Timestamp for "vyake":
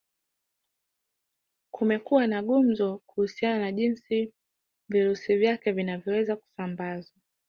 5.37-5.71